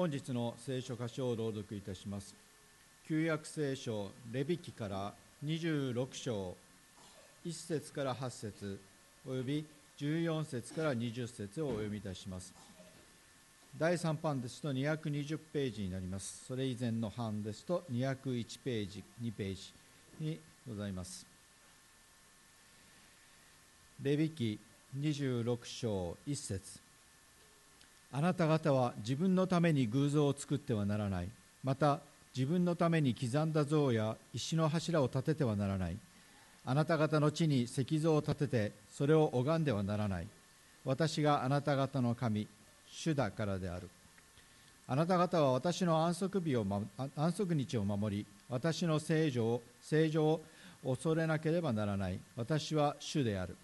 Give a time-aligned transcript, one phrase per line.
[0.00, 2.34] 本日の聖書箇所を朗読いたします。
[3.06, 5.12] 旧約聖書レビ記から
[5.44, 6.56] 26章
[7.44, 8.80] 1節から8節
[9.28, 9.62] および
[9.98, 12.54] 14節から20節をお読みいたします。
[13.76, 16.46] 第3版ですと220ページになります。
[16.46, 19.60] それ以前の版ですと201ページ2ページ
[20.18, 21.26] にございます。
[24.02, 24.58] レビ記
[24.98, 26.89] 26章1節。
[28.12, 31.28] あなた方は自分のために偶像を作ってはならない。
[31.62, 32.00] また
[32.36, 35.96] 自分のために刻んだ像や石の柱を立ててはならない。
[36.64, 40.26] あなた方の地に石像を立ててそれを拝んではならない。
[40.84, 42.48] 私があなた方の神
[42.90, 43.88] 主だからである。
[44.88, 46.66] あなた方は私の安息日を、
[47.16, 50.40] 安息日を守り私の聖女聖女を
[50.84, 52.18] 恐れなければならない。
[52.36, 53.56] 私は主である。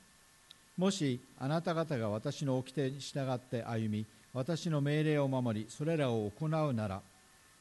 [0.77, 4.07] もしあなた方が私の掟に従って歩み
[4.37, 7.01] 私の命令を守りそれらを行うなら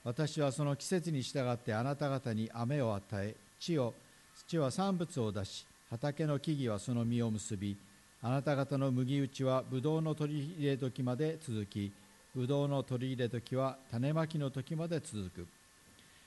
[0.03, 3.93] 私はその季節に従ってあなた方に雨を与え地を
[4.35, 7.77] 土は産物を出し畑の木々はその実を結び
[8.21, 11.93] あなた方の麦打ちはブドウの取り入れ時まで続き
[12.35, 15.47] ブドウの取り入れ時は種まきの時まで続く。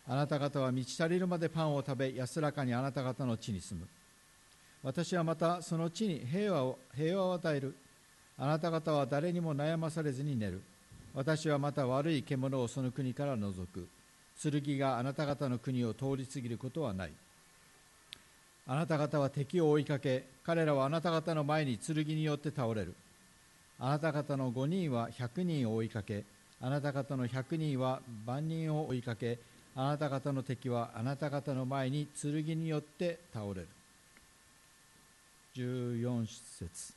[0.07, 3.87] あなた方は満ち足りるまでパンを食べ安らかにあなた方の地に住む。
[4.83, 7.75] 私はまたその地に平和を平和を与える。
[8.39, 10.62] あなた方は誰にも悩まされずに寝る。
[11.14, 13.89] 私はまた悪い獣をその国から除く。
[14.41, 17.12] 剣があなた方の国を通り過ぎることはない。
[18.69, 22.94] あなた方は敵を追いかけ彼らはあなた方の前に剣によって倒れる。
[23.81, 26.25] あなた方の5人は100人を追いかけ
[26.61, 29.39] あなた方の100人は万人を追いかけ
[29.75, 33.69] あなた方の敵はあなた方の前に剣によって倒れる。
[35.56, 36.94] 14節。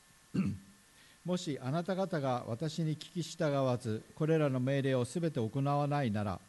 [1.24, 6.40] もしあなた方が私に聞き従わずこれらの命令をすべて行わないなら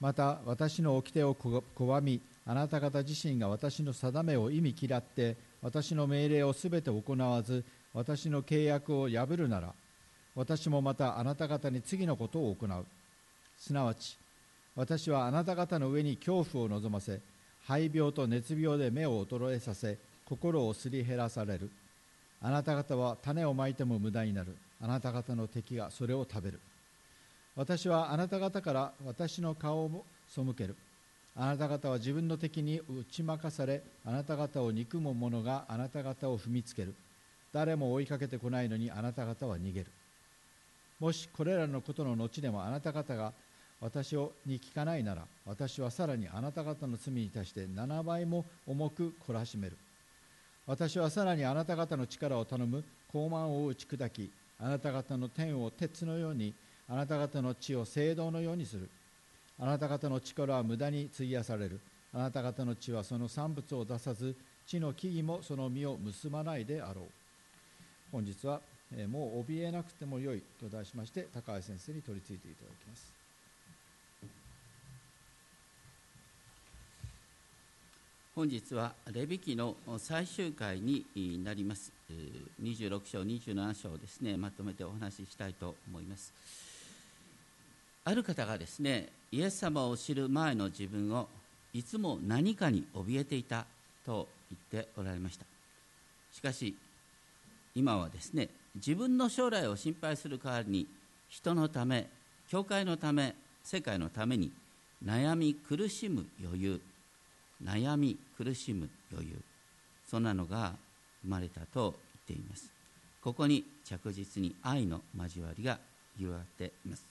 [0.00, 9.72] また私の掟を拒みあなた方自身が私の定めを意味嫌って私の命令をすべて行わず私の契約を破るなら
[10.36, 12.86] 私もまたあなた方に次のことを行う。
[13.56, 14.18] すなわち
[14.76, 17.20] 私はあなた方の上に恐怖を望ませ
[17.66, 21.70] 肺病と熱病で目を衰えさせ心をすり減らされる。
[22.46, 24.54] あなた方は種をまいても無駄になる。
[24.78, 26.60] あなた方の敵がそれを食べる。
[27.56, 30.76] 私はあなた方から私の顔を背ける。
[31.34, 36.94] あなた方は自分の敵に打ち負かされあなた方を憎む者があなた方を踏みつける。
[37.50, 39.86] 誰も追いかけてこないのにあなた方は逃げる。
[41.00, 43.32] もしこれらのことの後でもあなた方が
[43.80, 49.78] 私をに聞かないなら私はさらにあなた方の罪に対して7倍も重く懲らしめる。
[50.66, 52.84] 私はさらにあなた方の力を頼む。
[53.08, 56.52] 高慢を打ち砕きあなた方の天を鉄のように
[56.88, 58.88] あなた方の地を聖堂のようにする。
[59.58, 61.80] あなた方の力は無駄に費やされる。
[62.12, 64.34] あなた方の地はその産物を出さず
[64.66, 67.04] 地の木々もその実を結ばないであろう。
[68.10, 68.60] 本日は、
[68.96, 73.23] えもう怯えなくてもよいと題しまして高橋先生に取り次いでいただきます。
[78.34, 81.06] 本日はレビ記の最終回に
[81.44, 81.92] なります。
[82.60, 86.32] 26章27章をですねまとめてお話ししたいと思います。
[88.02, 91.28] ある方がですねイエス様を知る前の自分を
[91.72, 93.66] いつも何かに怯えていた
[94.04, 94.26] と
[94.72, 95.46] 言っておられました。
[96.32, 96.74] しかし
[97.76, 100.88] 今はですね自分の将来を心配する代わりに
[101.28, 102.08] 人のため
[102.50, 104.50] 教会のため世界のために
[105.06, 106.80] 悩み苦しむ余裕
[107.62, 109.36] 悩み苦しむ余裕
[110.08, 110.74] そんなのが
[111.22, 111.94] 生まれたと
[112.28, 112.70] 言っています。
[113.22, 115.78] ここに着実に愛の交わりが
[116.18, 117.06] 広がっています。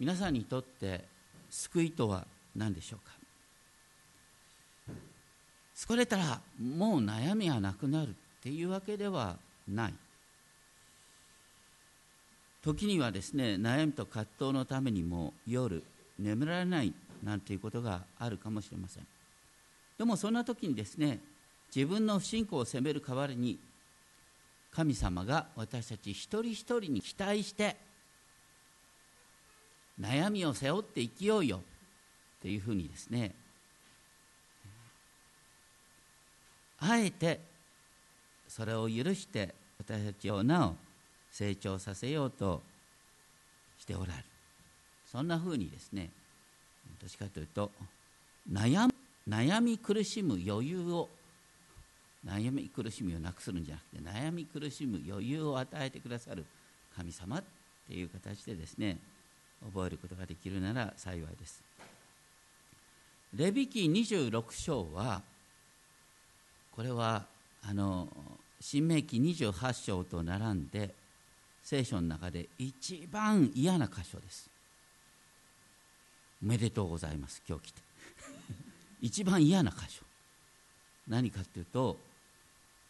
[0.00, 1.04] 皆さんにとって
[1.50, 3.12] 救いとは何でしょうか？
[5.76, 8.12] 疲れたらもう悩みはなくなるっ
[8.42, 9.36] ていうわけでは
[9.68, 9.94] ない。
[12.62, 15.84] 時にはですね悩みと葛藤のためにも夜
[16.18, 16.92] 眠られない
[17.22, 19.06] なんていうことがあるかもしれません。
[19.96, 21.20] でもそんな時にですね
[21.74, 23.58] 自分の不信仰を責める代わりに
[24.70, 27.76] 神様が私たち一人一人に期待して
[30.00, 31.60] 悩みを背負って生きようよっ
[32.42, 33.34] ていうふうにですね
[36.80, 37.40] あえて
[38.46, 40.74] それを許して私たちをなお
[41.30, 42.62] 成長させようと
[43.78, 44.24] しておられる。
[45.10, 46.10] そんなふうにですね
[47.00, 47.70] どっちかというと
[48.50, 48.88] 悩
[49.28, 51.08] 悩み苦しむ余裕を
[52.26, 56.44] 悩み苦しみをなくするんじゃなくて悩み苦しむ余裕を与えてくださる
[56.96, 57.44] 神様っ
[57.86, 58.98] ていう形でですね
[59.64, 61.62] 覚えることができるなら幸いです。
[63.34, 65.20] レビ記26章は
[66.74, 67.26] これは
[67.62, 68.08] あの
[68.60, 70.94] 新明記28章と並んで
[71.62, 74.48] 聖書の中で一番嫌な箇所です。
[76.42, 77.42] おめでとうございます。
[77.48, 77.82] 今日来て。
[79.02, 80.04] 一番嫌な箇所。
[81.08, 81.98] 何かっていうと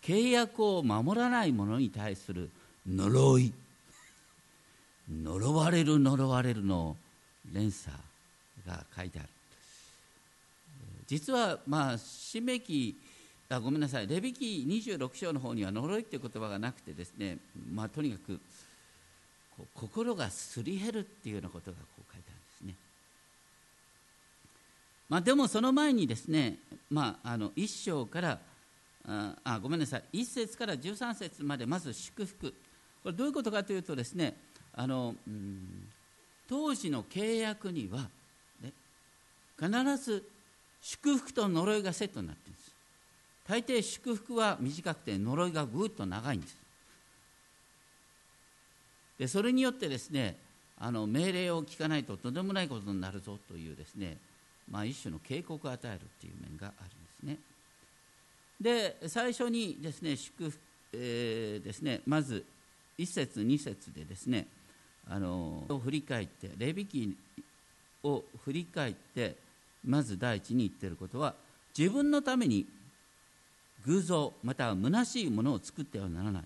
[0.02, 2.50] 契約を守らない者に対する
[2.86, 3.52] 呪い。
[5.10, 6.96] 呪われる呪われるの
[7.52, 7.96] 連鎖
[8.66, 9.28] が書いてある。
[11.06, 12.96] 実はまあ使命記
[13.48, 14.06] あごめんなさい。
[14.06, 17.38] レビ記26章の方には呪いっていう言葉がなくてですね
[17.72, 18.38] まあとにかく
[19.74, 22.37] 心がすり減るっていうようなことがこう書いてある。
[25.08, 26.58] まあでもその前にですね
[26.90, 28.38] まああの1章から
[29.04, 30.04] あごめんなさい。
[30.12, 32.52] 1節から13節までまず祝福。
[33.02, 34.36] これどういうことかというとですね
[34.74, 35.88] あの、うん、
[36.48, 38.08] 当時の契約には、
[38.62, 38.72] ね、
[39.58, 40.24] 必ず
[40.82, 42.72] 祝福と呪いがセットになっているんです。
[43.48, 46.56] 大抵祝福は短くて呪いがぐっと長いんです。
[49.18, 50.36] でそれによってですね
[50.78, 54.18] あの命令を聞かないととんでもないことになるぞというですね、
[54.70, 57.38] まあ、一種の警告を与えるという面があるんですね。
[58.60, 60.60] で最初にですね祝福、
[60.92, 62.44] えー、ですねまず
[62.98, 64.46] 1節2節でですね
[65.08, 67.16] あのを振り返ってレビ記
[68.02, 69.36] を振り返って
[69.84, 71.34] まず第一に言ってることは
[71.76, 72.66] 自分のために
[73.86, 76.42] 偶像または虚しいものを作ってはならない。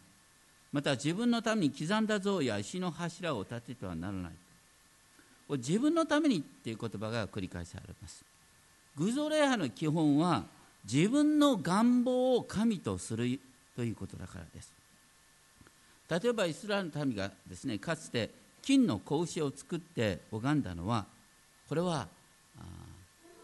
[0.72, 4.32] また自分のために刻んだ像や石の柱を立ててはならない。
[5.56, 8.24] 自分のためにっていう言葉が繰り返されます。
[8.96, 10.44] 偶像礼拝の基本は
[10.84, 13.38] 自分の願望を神とする
[13.76, 14.72] ということだからです。
[16.08, 21.06] 例えばイスラエルの民がですねかつて金の子牛を作って拝んだのは
[21.68, 22.06] これは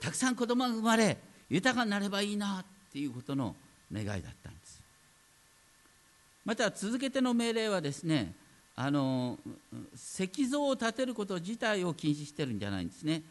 [0.00, 1.16] たくさん子供が生まれ
[1.48, 3.56] 豊かになればいいなっていうことの
[3.92, 4.80] 願いだったんです。
[6.44, 8.32] また続けての命令はですね
[8.80, 9.36] あの
[9.96, 13.22] 石像を建てること自体を禁止してるんじゃないんですね、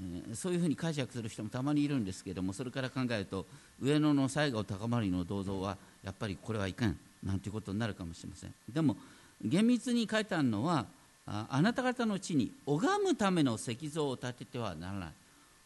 [0.00, 3.46] えー、そういうふうに解釈する人もたまにいるんですけれどもそれから考えると
[3.82, 8.54] 上野の西郷隆盛の銅像はやっぱりこれはいかんなんていうことになるかもしれません。
[8.72, 8.96] でも
[9.42, 10.86] 厳密に書いてあるのは
[11.26, 15.08] あなた方の地に拝むための石像を建ててはならない。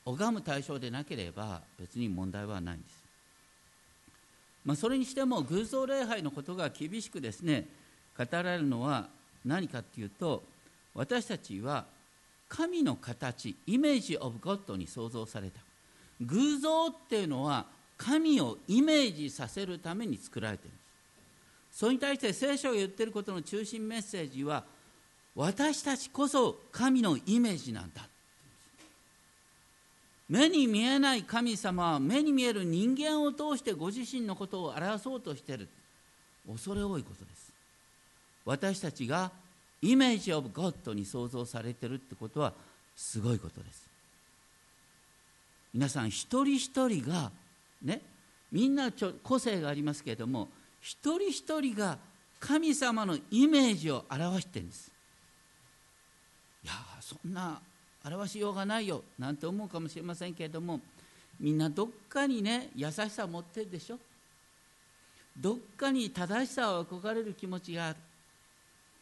[0.07, 3.05] 拝む対象でなければ別に問題はないんです、
[4.65, 7.67] まあ、それにしても偶像礼拝のことが厳しくですね
[8.25, 9.09] 語られるのは
[9.45, 10.43] 何かっていうと
[10.95, 11.87] 私たちは
[12.49, 15.61] 神の形イメージ・オブ・ゴッドに創造された。
[16.21, 17.65] 偶像っていうのは
[17.97, 20.75] 神をイメージさせるために作られている。
[20.75, 20.83] んで
[21.73, 24.65] すそれに対して聖書が言ってることの中心メッセージは
[25.37, 28.03] 私たちこそ神のイメージなんだ。
[30.29, 35.69] 目に見えない神様は目に見える人間を通してご自身のことを表そうとしている。
[36.49, 37.50] 恐れ多いことです。
[38.45, 39.31] 私たちが
[39.83, 42.53] イメージ・オブ・ゴッドに創造されてるってことは
[42.97, 43.89] すごいことです。
[45.73, 47.31] 皆さん一人一人が
[47.83, 48.01] ね
[48.51, 50.49] みんなちょ個性がありますけれども
[50.81, 51.97] 一人一人が
[52.41, 54.91] 神様のイメージを表してるんです。
[56.65, 57.61] いやそんな
[58.05, 60.81] 表しようがないよなんて思うかもしれませんけれども
[61.39, 63.99] みんなどっかにね優しさを持ってるでしょ？
[65.39, 67.97] どっかに正しさを憧れる気持ちがある。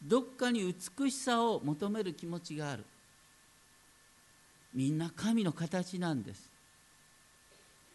[0.01, 2.85] どっかに美しさを求める気持ちがある。
[4.73, 6.49] みんな神の形なんです。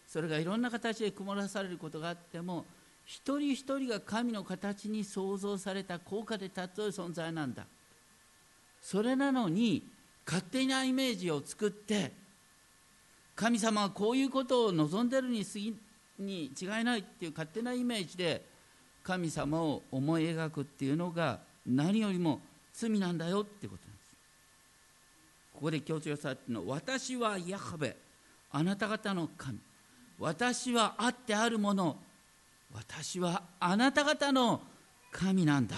[0.07, 2.65] それがいろんな形で曇らされることがあっても
[3.05, 7.67] 一人一人が神の形に創造された高価で尊い存在なんだ。
[8.81, 9.83] それなのに
[10.27, 12.13] 勝手なイメージを作って
[13.35, 15.77] 神様はこういうことを望んでるに過ぎ
[16.19, 18.45] に違いないっていう勝手なイメージで
[19.03, 22.41] 神様を思い描くっていうのが何よりも
[22.73, 24.17] 罪なんだよってことなんです。
[25.55, 27.97] ここで強調されているのは私はヤハベ。
[28.51, 29.59] あなた方の神。
[30.19, 31.97] 私はあってあるもの。
[32.73, 34.63] 私はあなた方の
[35.13, 35.77] 神なんだ。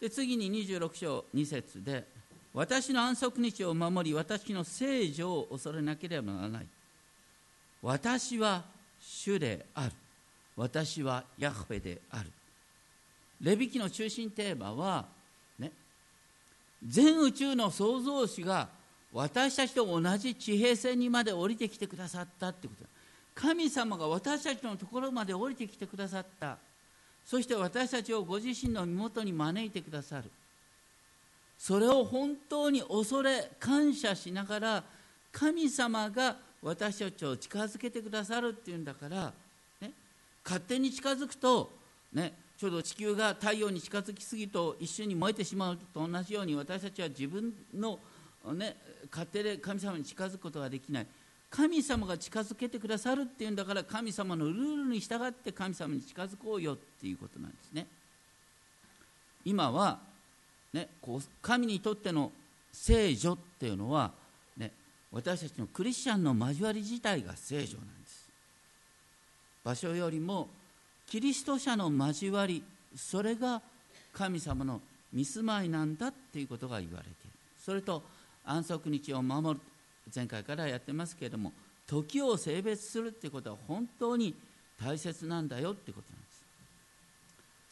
[0.00, 2.06] で次に26章2節で
[2.54, 6.66] 私の安息日を守り私の聖女を恐れなければならない。
[7.82, 8.64] 私は
[9.00, 9.92] 主である。
[10.60, 12.30] 私はヤフェである。
[13.40, 15.06] レビ記の中心テーマは
[15.58, 15.72] ね
[16.86, 18.68] 全宇宙の創造主が
[19.10, 22.84] 私たちと同じ地平線にまで降りてきてくださったってこと。
[23.34, 26.58] 神様が私たちのところまで降りてきてくださった。
[27.24, 30.30] そして私たちをご自身の身元に招いてくださる。
[31.58, 34.84] それを本当に恐れ感謝しながら
[35.32, 39.32] 神様が私たちを近づけてくださるっていうんだから、
[40.44, 41.72] 勝手に近づくと、
[42.12, 47.98] ね、ちょうど地球が太陽に近づきすぎと一瞬に燃えてしまうと同じように私たちは自分の、
[48.54, 48.76] ね、
[49.10, 51.06] 勝手で神様に近づくことができない。
[51.50, 57.86] 神様が近づけてくださるっていうんだから神様のルールに従って神様に近づこうよっていうことなんですね。
[59.44, 59.98] 今は、
[60.72, 62.30] ね、こう神にとっての
[62.72, 64.12] 聖女っていうのは、
[64.56, 64.70] ね、
[65.10, 67.99] 私たちのクリスチャンの交わり自体が聖女なんです。
[69.64, 70.48] 場所よりも
[71.06, 72.62] キリスト者の交わり
[72.96, 73.60] それが
[74.12, 74.80] 神様の
[75.12, 77.30] 見住まいなんだっていうことが言われている。
[77.58, 78.02] それと
[78.44, 79.60] 安息日を守る
[80.14, 81.52] 前回からやってますけれども
[81.86, 84.34] 時を性別するっていうことは本当に
[84.82, 86.42] 大切なんだよってことなんです。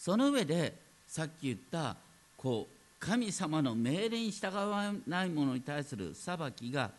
[0.05, 0.75] その上で
[1.07, 1.97] さっき言った
[2.37, 6.91] こう神様の命令に従わない者に対する裁きが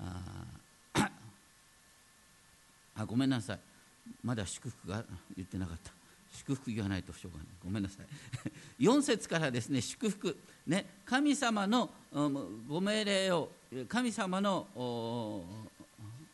[0.00, 1.10] あ
[2.96, 3.58] あごめんなさい。
[4.22, 5.04] まだ祝福が
[5.36, 5.92] 言ってなかった。
[6.34, 7.46] 祝福言わないとしょうがない。
[7.64, 8.06] ごめんなさい。
[8.82, 10.36] 4節からですね祝福。
[10.66, 11.90] ね神様の
[12.68, 13.52] ご命令を
[13.88, 14.66] 神様の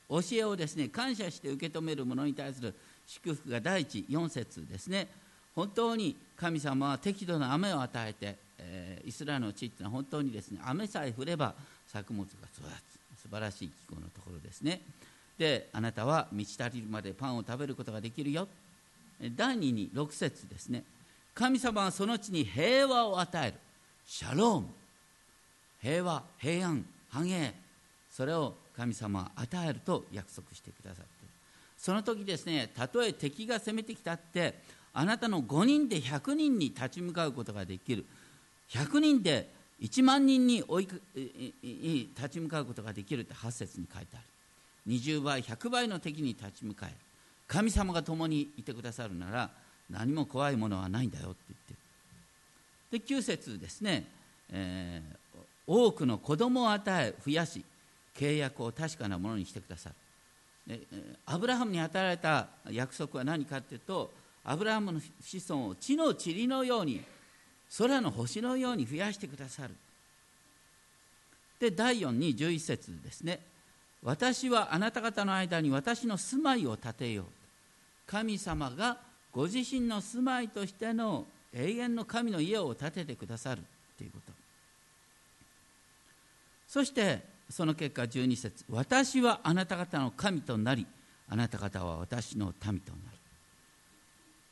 [0.08, 2.74] 教えをですね感謝して受け止める者に対する
[3.06, 4.06] 祝福が第一。
[4.08, 5.08] 4節ですね。
[5.54, 11.54] 本当に神様は適度な雨を与えて、えー、イスラエルの地っていうのは本当にですね雨さえ降れば
[11.86, 13.00] 作物が育つ。
[13.20, 14.80] 素晴らしい気候のところですね。
[15.40, 18.46] であなたは満ち足りるまでパンを食べることができるよ。
[19.34, 20.84] 第2に6節ですね。
[21.34, 23.56] 神様はその地に平和を与える。
[24.06, 24.66] シャローム。
[25.80, 27.54] 平和平安繁栄。
[28.10, 31.06] それを神様は与えると約束してくださっている。
[31.78, 34.58] その時ですねたとえ敵が攻めてきたって
[34.92, 38.04] あなたの5人で100人に立ち向かうことができる。
[38.68, 39.48] 100人で
[39.80, 40.88] 1万人に追い
[42.14, 44.24] 立ち向かうことができるって8節に書いてある。
[44.86, 46.94] 20倍100倍の敵に立ち向かえ。
[47.46, 49.50] 神様が共にいてくださるなら
[49.90, 51.36] 何も怖いものはないんだよって
[52.90, 53.06] 言って。
[53.06, 54.04] で9節ですね、
[54.52, 57.64] えー、多くの子供を与え増やし
[58.16, 59.96] 契約を確かなものにしてくださる。
[61.26, 64.12] アブラハムに与えられた約束は何かっていうと
[64.44, 67.02] アブラハムの子孫を地の塵のように
[67.76, 69.74] 空の星のように増やしてくださる。
[71.58, 73.40] で第4に11節ですね。
[74.02, 77.26] 私はあなた方の間に私の住まいを建てよう。
[78.06, 78.98] 神様が
[79.32, 83.62] ご自身の住まいとしての永遠の神の家を建ててくださる
[83.96, 84.32] ということ。
[86.66, 90.86] そしてその結果12節私はあなた方の神となり
[91.28, 93.18] あなた方は私の民となる。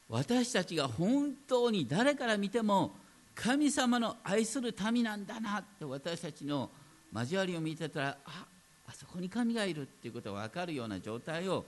[0.09, 2.93] 私たちが本当に誰から見ても
[3.35, 6.71] 神様の愛する民なんだなって私たちの
[7.15, 8.47] 交わりを見てたらあ
[8.89, 11.65] あそこに神がいるっていうことが分かるような状態を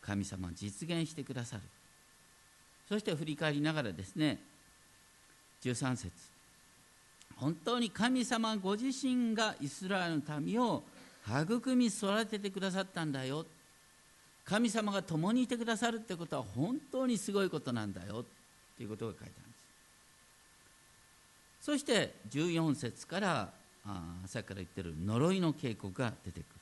[0.00, 1.62] 神様は実現してくださる。
[2.88, 4.38] そして振り返りながらですね
[5.62, 6.10] 13節。
[7.36, 10.82] 本当に神様ご自身がイスラエルの民を
[11.26, 13.46] 育み育ててくださったんだよ。
[14.44, 18.20] 神様が共にいてくださるってことは本当にすごいことなんだよ。
[18.20, 18.24] っ
[18.76, 19.58] ていうことが書いてあるんで
[21.60, 21.64] す。
[21.66, 23.52] そして14節から
[23.86, 26.59] あさっきから言ってる呪いの警告が出てくる。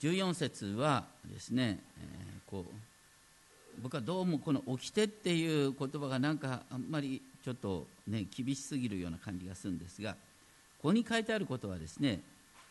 [0.00, 12.20] 14節はですね、えー、こう僕はどうもこの「起きて」っていう言葉がなんかあんまりちょっとね厳しすぎるような感じがするんですがここに書いてあることはですね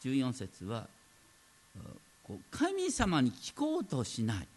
[0.03, 0.87] 14節は
[2.51, 4.47] 神様に聞こうとしない。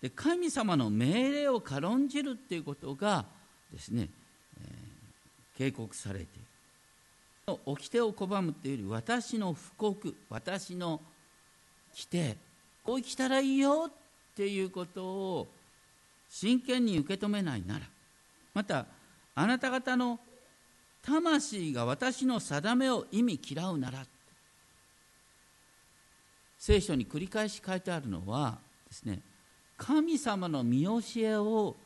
[0.00, 3.26] で神様の命令を軽んじるっていうことが
[3.72, 4.08] ですね、
[4.60, 6.46] えー、警告されている。
[7.64, 11.00] 掟を拒むっていうより私の布告私の
[11.96, 12.36] 規定
[12.84, 13.92] こう生きたらいいよっ
[14.36, 15.48] ていうことを
[16.28, 17.80] 真剣に受け止めないなら
[18.52, 18.86] また
[19.34, 20.20] あなた方の
[21.02, 24.04] 魂が私の定めを意味嫌うなら
[26.58, 29.20] 聖書に繰り返し書いてあるのはですね
[29.78, 31.76] 神様の見教えを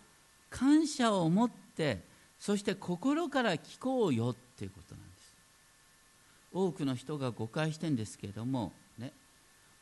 [0.48, 1.98] 感謝を持って
[2.38, 5.34] そして心から聞こうよっていうことなんです。
[6.52, 8.72] 多くの人が誤解してるんですけれども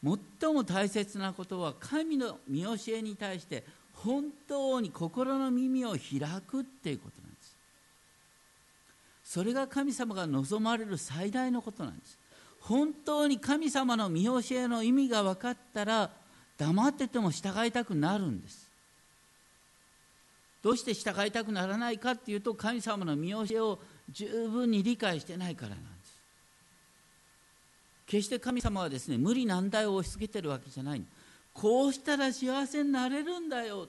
[0.03, 7.57] 最も大切なことは神の見教えに対して本当に心の耳を開くっていうことなんです。
[9.25, 12.19] それが神様が望まれる最大のことなんです。
[12.61, 16.11] 本当に神様の見教えの意味が分かったら
[16.57, 18.69] 黙ってても従いたくなるんです。
[20.63, 23.79] どうして従いたくならないかっていうと神様の見教えを
[24.11, 25.98] 十分に理解してないからなんです。
[28.09, 31.03] 決して神様はですね無理難題を押し付けてるわけじゃない。
[31.53, 33.87] こうしたら幸せになれるんだよ。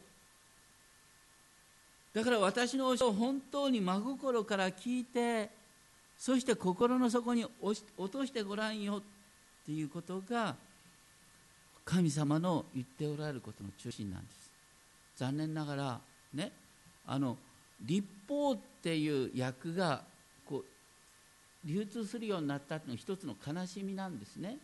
[2.14, 5.50] だから私の教えを本当に真心から聞いて
[6.18, 9.02] そして心の底に落としてごらんよっ
[9.66, 10.56] ていうことが
[11.86, 14.52] 神様の言っておられることの中心なんです。
[15.16, 16.00] 残念ながら
[16.34, 16.52] ね
[17.08, 17.38] あの
[17.82, 20.02] 立法っていう訳が
[21.66, 24.58] 流通するようになったというのは一つの悲しみなんですね。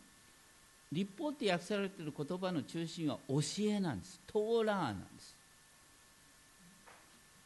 [0.92, 5.34] 立法って訳されている言葉の中心は教えなんですトーラーなんです。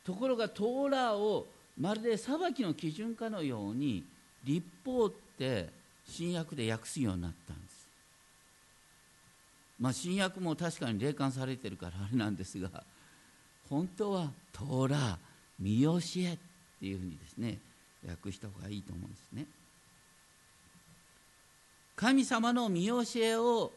[0.04, 1.47] ところがトーラーを
[1.78, 4.04] まるで裁きの基準かのように
[4.45, 5.69] 立法って
[6.07, 7.88] 新約で訳すようになったんです。
[9.80, 12.69] まあ新約も確かに霊感されてるからあれなんですが
[13.69, 15.16] 本当はトーラー
[15.59, 16.38] 見教えっ
[16.80, 17.59] ていうふうにですね
[18.07, 19.47] 訳した方がいいと思うんですね。
[21.97, 23.73] 神様の見教えを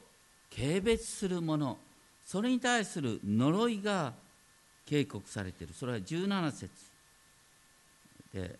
[0.55, 1.77] 軽蔑する者
[2.25, 4.13] それに対する呪いが
[4.85, 5.73] 警告されている。
[5.73, 6.69] それは17節
[8.33, 8.59] で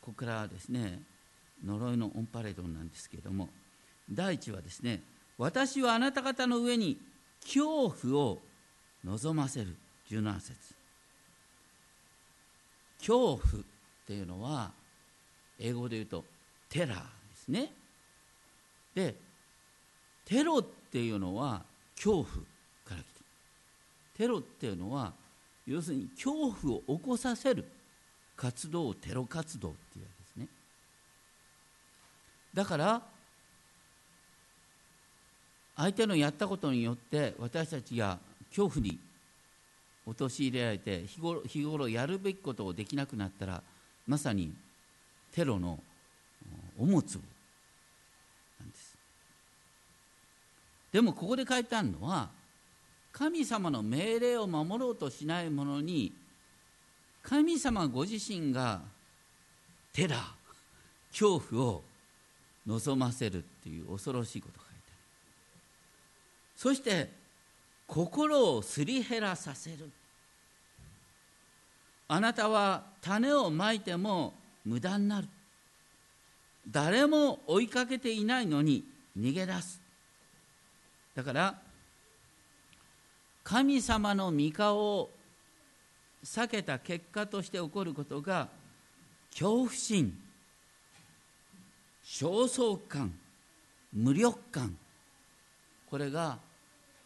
[0.00, 1.00] ここからはですね
[1.64, 3.48] 呪いのオンパレードなんですけれども
[4.10, 5.02] 第一はですね
[5.36, 6.98] 私はあなた方の上に
[7.42, 8.38] 恐怖を
[9.04, 9.76] 望ませる。
[10.10, 10.74] 17節。
[12.98, 13.38] 恐怖っ
[14.06, 14.72] ていうのは
[15.58, 16.24] 英語で言うと
[16.68, 17.02] テラーで
[17.36, 17.72] すね。
[18.94, 19.14] で
[20.24, 21.62] テロっていうのは
[21.96, 22.34] 恐怖か
[22.90, 23.02] ら来て
[24.16, 25.12] テロっていうのは
[25.66, 27.64] 要するに恐怖を起こさせる
[28.36, 30.48] 活動をテロ活動っていうわけですね。
[32.54, 33.02] だから
[35.76, 38.18] 相手のやったことによって私たちが
[38.50, 38.98] 恐怖に
[40.06, 43.62] 陥れられて日頃日頃やるべきことをできなくなったら
[44.06, 44.52] まさに
[45.32, 45.78] テロの
[46.78, 47.20] おもつな
[48.66, 48.96] んです。
[50.92, 52.28] でもここで書いてあるのは
[53.12, 56.12] 神様の命令を守ろうとしない者に
[57.22, 58.80] 神様ご自身が
[59.92, 60.20] テラー
[61.10, 61.82] 恐怖を
[62.66, 64.96] 望ませるっていう恐ろしいことが書いてある。
[66.56, 67.10] そして
[67.86, 69.90] 心をすり減らさせる。
[72.06, 74.34] あなたは種をまいても
[74.68, 75.28] 無駄になる。
[76.70, 78.84] 誰も追いかけていないのに
[79.18, 79.80] 逃げ出す。
[81.14, 81.58] だから
[83.42, 85.10] 神様の御顔を
[86.22, 88.48] 避けた結果として起こることが
[89.30, 90.14] 恐怖心
[92.04, 93.14] 焦燥感
[93.94, 94.76] 無力感。
[95.88, 96.38] これが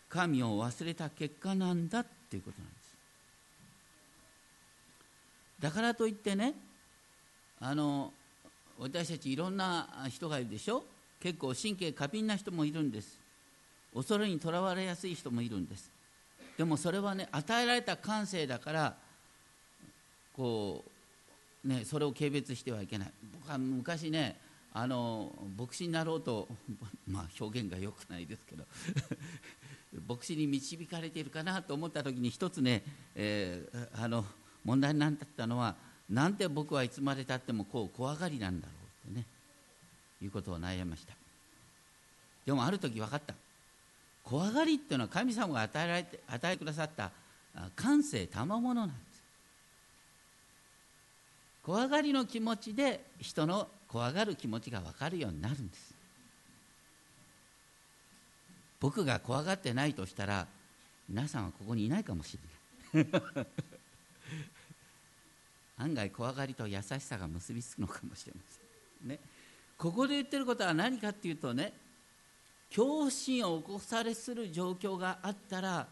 [0.09, 2.83] 神を忘れた結果なんだっていうことなんです。
[5.61, 6.55] だからといってね
[7.65, 8.13] あの
[8.77, 10.85] 私たちいろんな人がいるでしょ？
[11.21, 13.17] 結構神経過敏な人もいるんです。
[13.95, 15.89] 恐れにとらわれやすい人もいるんです。
[16.59, 18.97] でもそれはね与えられた感性だから
[20.37, 20.85] こ
[21.65, 23.13] うねそれを軽蔑してはいけない。
[23.41, 24.37] 僕は昔ね
[24.75, 26.49] あの牧師になろうと
[27.07, 28.65] まあ表現が良くないですけど
[30.09, 32.83] 牧師に導かれているかなと思った時に一つね、
[33.15, 34.25] えー、あの
[34.65, 35.77] 問題になったのは
[36.13, 38.73] なんて僕はいつまでたってもこう怖がりなんだろ
[39.07, 39.27] うってね。
[40.21, 41.15] いうことを悩みました。
[42.45, 43.35] でもある時分かった。
[44.23, 47.11] 怖がりっていうのは神様が与えられて与えくださった
[47.75, 49.23] 感性賜物なんです。
[51.65, 55.95] 怖がりの気持ちで人の怖がる気持ちが分かるようになるんです。
[58.81, 60.47] 僕が怖がってないとしたら
[61.09, 62.39] 皆さんはここにいないかもし
[62.95, 63.47] れない。
[65.83, 69.09] 案外怖がりと優しさが結びつくのかもしれません。
[69.09, 69.19] ね。
[69.77, 71.73] ここで言ってることは何かっていうとね
[72.69, 75.87] 恐怖心を起こされする状況があったら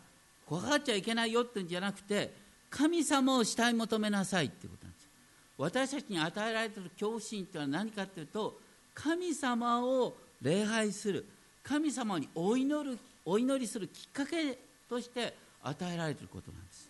[0.46, 2.32] 怖がっちゃいけないよってんじゃなくて
[2.70, 5.08] 神様を慕い求めなさいっていうことなんです。
[5.58, 8.58] 私たちに与えられてる恐怖心っていうのは何かっていうと
[8.94, 11.26] 神様を礼拝する
[11.62, 14.56] 神様にお祈るお祈りするきっかけ
[14.88, 16.89] として与えられてることなんです。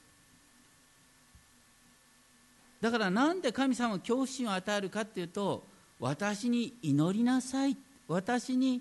[2.80, 5.64] だからなんで神様は恐怖心を与えるかっていうと
[5.98, 7.76] 私に祈りなさい
[8.08, 8.80] 私に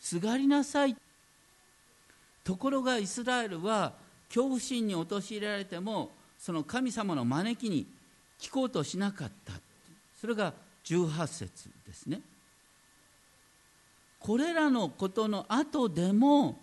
[0.00, 0.96] すがりなさい。
[2.42, 3.92] ところがイスラエルは
[4.28, 7.86] 恐怖心に陥れられてもその神様の招きに
[8.40, 9.52] 聞こうとしなかった。
[10.20, 10.52] それが
[10.84, 12.20] 18節ですね。
[14.20, 16.58] これらのことの後でも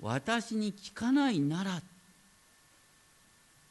[0.00, 1.82] 私に聞かないなら。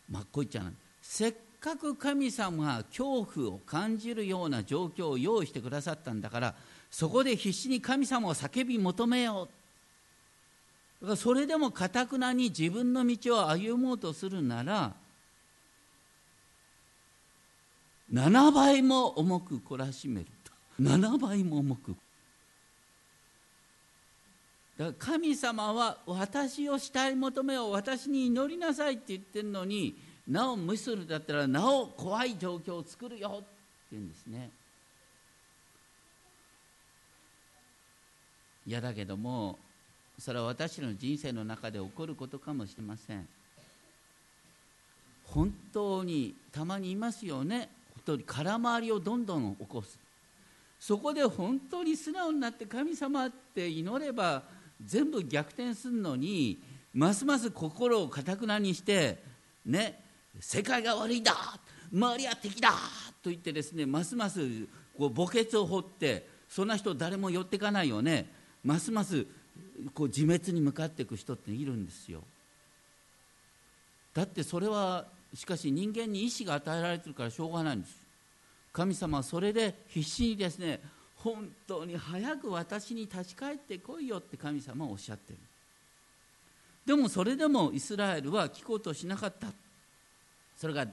[0.10, 6.56] まあこう言っちゃうせっかく神様が恐怖を感じるような状況を用意してくださったんだから
[6.92, 9.50] そこで必死に神様を叫び求めよ
[11.02, 11.04] う。
[11.04, 14.94] だからそれでもかたくなに自分の道を歩もうとするなら
[18.12, 20.52] 7倍も重く懲らしめると。
[20.82, 21.96] 7倍も重く。
[24.78, 33.46] だから神様は私をしたい求めを私に祈りなさいって言ってるのになお無視するんだったらなお怖い状況を作るよって
[33.94, 34.50] 言うんですね。
[38.66, 39.58] いやだけども
[40.20, 43.28] それは私の人生の中で起こることかもしれません。
[45.28, 47.70] 本当にたまにいますよね。
[47.96, 49.98] 本当に空回りをどんどん起こす。
[50.80, 54.44] そこで本当に素直になって神様って祈れば
[54.86, 56.60] 全部逆転するのに
[56.94, 59.18] ますます心をかたくなにして
[59.66, 60.00] ね
[60.40, 61.34] 世界が悪いんだ。
[61.94, 62.72] 周りは敵だ
[63.24, 64.42] と言ってですねますます
[64.98, 68.32] こう墓穴を掘ってそんな人誰も寄っていかないよね。
[68.64, 69.26] ますます
[69.94, 72.24] こう自滅に向かっていく人っているんですよ。
[74.14, 77.96] だってそれはしかし人間に意志が与えられてるからしょうがないんです。
[78.74, 80.82] 神様はそれで必死にですね
[81.16, 85.40] 本当に早く私に立ち返ってこいよって神様はおっしゃってる。
[86.86, 89.48] でもそれでもイスラエルは聞こうとしなかった。
[90.58, 90.86] それが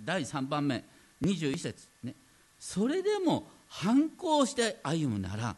[0.00, 0.84] 第3番目
[1.22, 2.14] 21節ね。
[2.58, 5.56] それでも反抗して歩むなら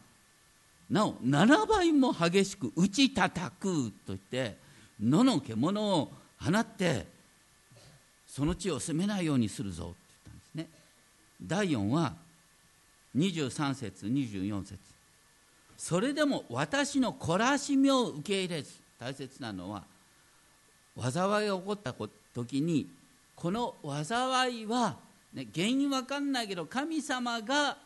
[0.90, 4.56] なお7倍も激しく打ち叩くと言って
[5.02, 7.06] 野の獣を放って
[8.26, 10.78] その地を攻めないようにするぞって言ったんですね。
[11.42, 12.14] 第4は
[13.16, 14.78] 23節24節。
[15.76, 18.72] それでも私の懲らしみを受け入れず。
[18.98, 19.84] 大切なのは
[20.98, 21.94] 災いが起こった
[22.32, 22.88] 時に
[23.36, 24.96] この災いは、
[25.32, 27.76] ね、原因わかんないけど神様が、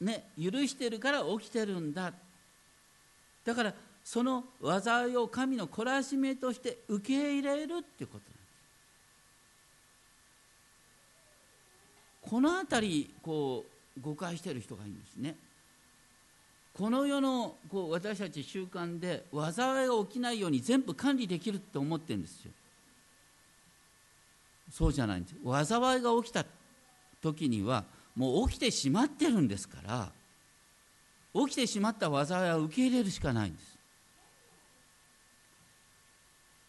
[0.00, 2.12] ね、許してるから起きてるんだ。
[3.44, 8.30] だからその災いを神の懲らしめとして受け入れるっていうことなんです。
[12.22, 13.64] この辺りこ
[13.96, 15.36] う誤解してる人がいるんですね。
[16.74, 22.52] この世のこう私たち習慣で災いが起きないように全部管理できるって思ってるんですよ。
[24.70, 25.34] そうじゃないんです。
[25.44, 26.44] 災いが起きた
[27.20, 30.12] 時にはもう起きてしまってるんですから
[31.34, 33.78] 起きてしまった災いは受け入れるしかないんです。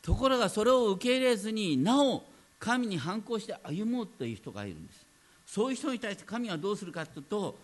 [0.01, 2.23] ところがそれを受け入れずになお
[2.59, 5.05] 神に反抗して歩もうという人がいるんです。
[5.45, 7.57] そういう人に対して神はどうするかというと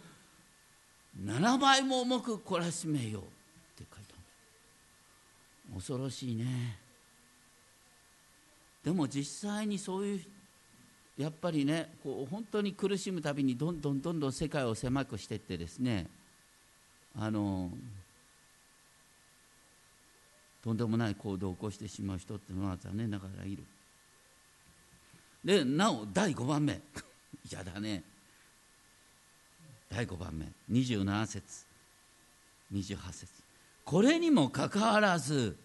[1.24, 3.26] 7倍も重く懲らしめようっ
[3.76, 6.87] て書いてある恐ろしいね。
[8.88, 10.22] でも実際にそういう
[11.18, 16.08] やっぱりねこう本当に苦しむたびにどんどんどんどん世界を狭くしていってですね
[17.20, 17.70] あの
[20.64, 23.64] とんでもない行動を起こしてしまう人っていうのは残念ながらいる。
[25.44, 26.80] でなお第5番目。
[27.52, 28.06] 嫌だね。
[29.90, 30.46] 第5番目。
[30.72, 31.66] 27節。
[32.72, 33.28] 28節。
[33.84, 35.58] これにもかかわらず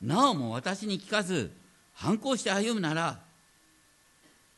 [0.00, 1.50] なおも私に聞かず
[1.94, 3.20] 反抗して歩むなら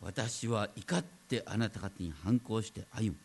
[0.00, 3.16] 私は怒ってあなた方に反抗して歩む。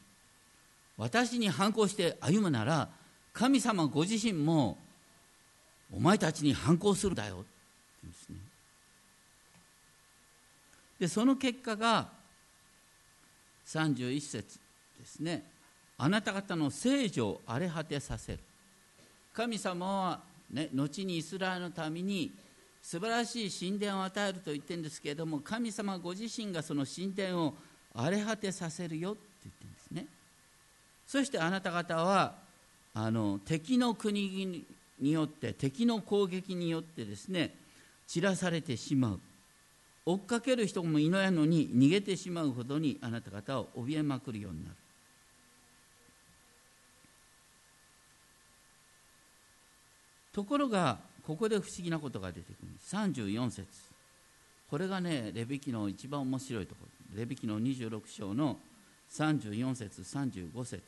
[0.97, 2.89] 私に反抗して歩むなら
[3.34, 4.78] 神様ご自身も
[5.91, 7.36] お前たちに反抗するだよ。
[7.36, 7.45] って
[8.04, 8.36] 言うんですね。
[11.00, 12.10] でその結果が
[13.65, 14.60] 31節
[15.00, 15.43] ですね。
[15.97, 18.39] あなた方の聖女を荒れ果てさせる。
[19.34, 20.19] 神様は、
[20.52, 22.32] ね、後にイスラエルのために
[22.81, 27.53] 素晴らしい神殿を与えると言ってるんですけれども神様ご自身がその神殿を
[27.93, 30.07] 荒れ果てさせるよって言ってるんですね。
[31.07, 32.35] そしてあなた方は
[32.93, 34.65] あの敵の国
[34.99, 37.55] によって敵の攻撃によってですね
[38.07, 39.19] 散らされてしまう。
[40.03, 44.75] 追っかける人もいないのに逃げてしまうほどにあなた方を怯えまくるようになる。
[50.33, 52.71] ところがここで不思議なことが出てくる。
[52.89, 53.67] 34節。
[54.69, 56.81] これがねレビキの一番面白いとこ
[57.13, 57.19] ろ。
[57.19, 58.57] レビキの26章の
[59.12, 60.81] 34節35節。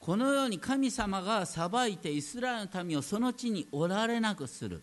[0.00, 4.82] このように神様が裁いてイスラエルの民をその地におられなくする。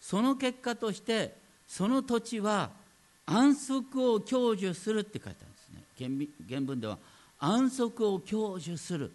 [0.00, 1.34] その結果として
[1.66, 2.70] その土地は
[3.24, 6.28] 安息を享受するって書いてあるんですね。
[6.48, 6.98] 原文では
[7.38, 9.12] 安息を享受する。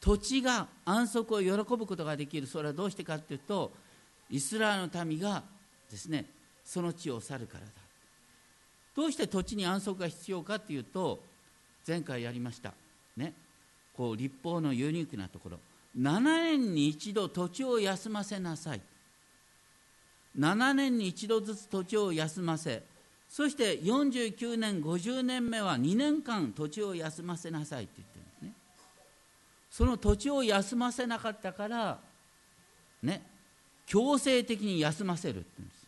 [0.00, 2.46] 土地が安息を喜ぶことができる。
[2.46, 3.72] それはどうしてかっていうと
[4.30, 5.42] イスラエルの民が
[5.90, 6.26] ですね
[6.64, 7.70] その地を去るからだ。
[8.94, 11.20] どうして土地に安息が必要かというと
[11.86, 12.72] 前回やりました。
[13.16, 13.32] ね。
[13.96, 15.58] こう立法のユニークなところ。
[15.98, 18.80] 7年に一度土地を休ませなさい。
[20.38, 22.82] 7年に一度ずつ土地を休ませ。
[23.28, 28.15] そして49年50年目は2年間土地を休ませなさいって言って
[29.76, 31.98] その土地を休ませなかったから
[33.02, 33.20] ね
[33.84, 35.86] 強制的に休ませるって言うんです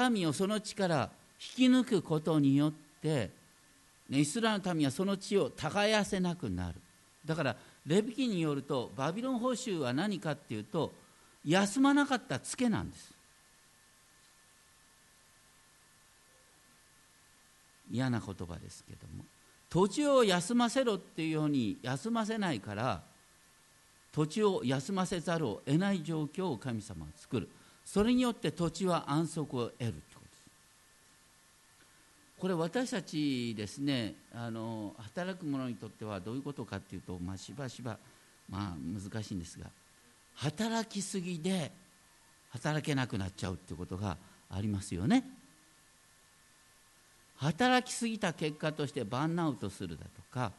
[0.00, 0.10] ね。
[0.10, 1.10] 民をその地から
[1.58, 3.30] 引き抜くことによって
[4.08, 6.76] イスラエルの民はその地を耕せなくなる。
[7.26, 7.56] だから
[7.86, 10.94] レビキによるとバビロン報酬は何かっていうと
[11.44, 13.12] 休まなかったツケなんです。
[17.90, 19.24] 嫌な言葉ですけども。
[19.74, 23.02] 土地を休ませろっていうように休ませないから
[24.12, 27.48] 土地を休ませざるを得ない状況を神様は作る
[27.84, 30.42] それによって土地は安息を得るということです
[32.38, 37.98] これ私たちですねあの働く者にとってはどういうことかっていうと、まあ、しばしば、
[38.48, 39.66] まあ、難しいんですが
[40.36, 41.72] 働きすぎで
[42.50, 45.24] 働けなくなっちゃうってことがありますよね。
[47.36, 50.52] 働きすぎた結果としてバーンアウトするだとか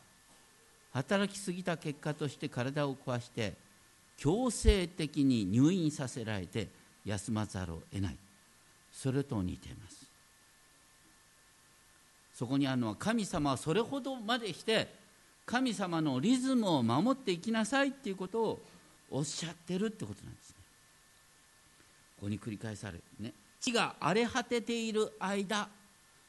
[0.93, 3.53] 働きすぎた結果として体を壊して
[4.17, 6.67] 強制的に入院させられて
[7.05, 8.17] 休まざるを得ない。
[8.93, 10.05] それと似ています。
[12.33, 14.87] そこにあるのは神様はそれほどまでして
[15.45, 18.59] 神様のリズムを守っていきなさいっていうことを
[19.11, 20.55] おっしゃってるってことなんですね。
[22.17, 23.33] ここに繰り返されるね。
[23.59, 25.67] 地が荒れ果てている間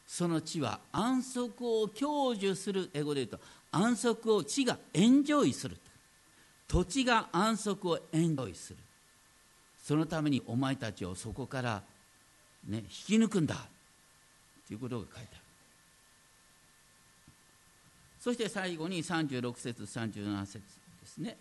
[0.07, 3.41] その地は安息を享受する英語で言うと
[3.73, 5.77] 安息を地がエンジョイする
[6.69, 8.79] 土地が安息をエンジョイする。
[9.83, 11.83] そのためにお前たちをそこから、
[12.67, 13.55] ね、引き抜くんだ。
[14.67, 15.41] ということが書いてある。
[18.21, 20.61] そして最後に36節37節で
[21.07, 21.37] すね。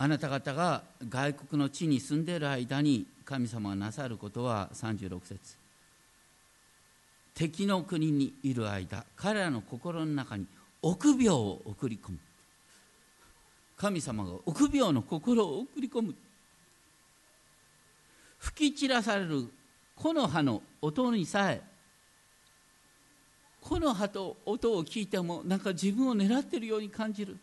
[0.00, 5.56] あなた方が外国の地に住んでいる間に神様がなさることは36節。
[7.34, 10.46] 敵の国にいる間彼らの心の中に
[10.82, 12.18] 臆病を送り込む。
[13.76, 16.14] 神様が臆病の心を送り込む。
[18.38, 19.48] 吹き散らされる
[19.96, 21.60] 木の葉の音にさえ
[23.60, 27.36] 木の葉と音を聞いてもなんか自分を狙ってるように感じる。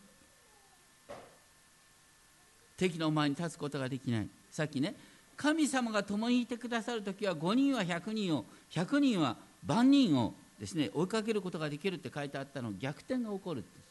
[2.76, 4.28] 敵の前に立つことができない。
[4.50, 4.94] さっきね
[5.36, 13.86] 神様が共にいてくださる時は5人は100人を100人は万人をですね追いかけることができるって書いてあったの逆転が起こるんです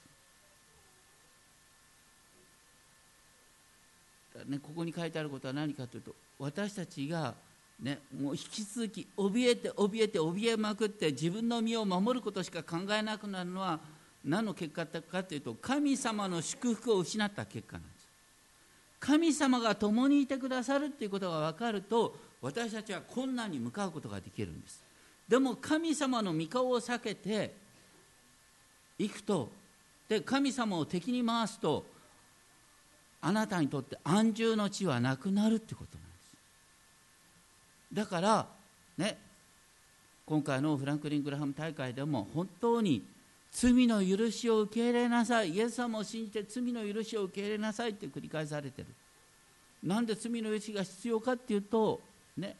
[4.47, 7.33] ね、ここに書いてあることは何かというと私たちが、
[7.81, 13.79] ね、もう引き続き怯えて怯えて怯えまくって自分の身を守ることしか考えなくなるのは
[14.25, 17.94] 何の結果かというと神様の祝福を失った結果なん
[19.05, 24.83] 神様が共にいてくださるっていうことが分かると私たちは困難に向かうことができるんです。
[25.27, 27.53] でも神様の御顔を避けて
[28.97, 29.51] いくと
[30.09, 31.85] で神様を敵に回すと
[33.21, 36.33] あなたにとって安住の地はなくなるってことなんです。
[37.93, 38.47] だから
[38.97, 39.19] ね
[40.25, 43.03] 今回のフランクリン・グラハム大会でも本当に
[43.57, 45.51] 罪の許しを受け入れなさい。
[45.51, 48.87] イエス様を信じて罪の許しを受け入れなさいって繰り返されてる。
[49.81, 52.01] なんで罪の許しが必要かっていうと
[52.35, 52.57] ね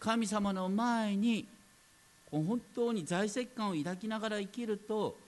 [0.00, 1.46] 神様の前に
[2.30, 5.18] 本当に在籍感を抱きながら生きると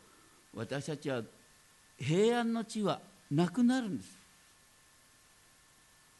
[0.54, 1.22] 私たちは
[1.98, 3.00] 平安の地は
[3.30, 4.10] なくなるんです。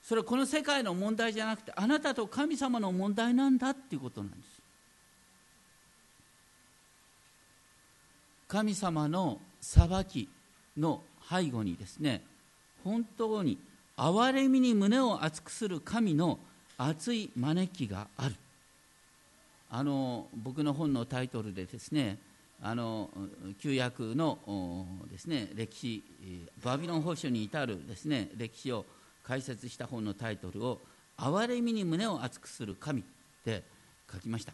[0.03, 4.50] それはこの世界の問題じゃなくてあなたと神様の問題なんだっていうことなんです。
[8.51, 10.29] 神様の裁き
[10.77, 12.23] の背後にですね
[12.83, 13.59] 本当に
[13.97, 16.41] 憐れみに胸を熱くする神の
[16.77, 18.35] 熱い招きがある。
[19.73, 22.19] あの僕の本のタイトルでですね
[22.61, 23.09] あの
[23.61, 24.39] 旧約の
[25.13, 26.03] ですね歴史
[26.65, 28.85] バビロン保守に至るですね歴史を
[29.23, 30.81] 解説した本のタイトルを
[31.17, 33.05] 「憐れみに胸を熱くする神」っ
[33.45, 33.63] て
[34.13, 34.53] 書きました、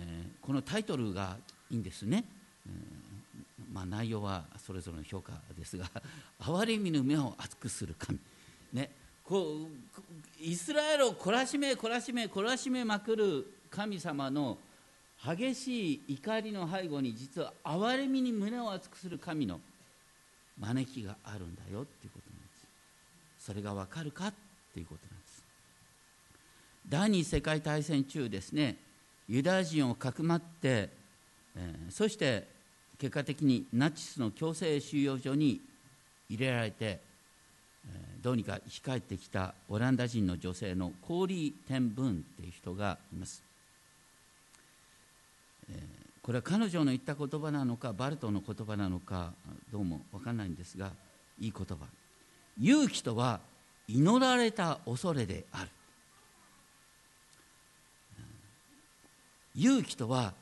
[0.00, 1.36] えー、このタイトルが
[1.70, 2.24] いいんですね、
[3.72, 5.90] まあ、内容はそれぞれの評価ですが
[6.38, 8.18] 憐れみの目を熱くする神、
[8.72, 8.90] ね、
[9.24, 9.68] こう
[10.38, 14.58] イスラエルを懲らしめ懲らしめ懲らしめまくる神様の
[15.24, 19.60] 激しい怒りの背後に実は憐れみに胸を熱くする神の
[20.58, 22.48] 招きがあるんだよっていうことなんで
[23.38, 23.46] す。
[23.46, 24.34] それが分かるかっ
[24.74, 25.44] ていうことなんです。
[26.88, 28.76] 第二次世界大戦中ですね
[29.28, 30.90] ユダヤ人をかくまって、
[31.56, 32.51] えー、そして
[33.02, 35.60] 結果的にナチスの強制収容所に
[36.30, 37.00] 入れられて、
[38.22, 43.42] どうにか生き返ってきたオランダ人の女性のコーリー・テン・ブンっていう人がいます、
[46.22, 49.32] これは彼女の言った言葉なのかバルトの言葉なのか
[49.72, 50.92] どうも分かんないんですが
[51.40, 51.86] いい言葉。
[52.60, 53.40] 勇気とは
[53.88, 55.68] 祈られた恐れである。
[59.56, 60.34] 勇気とは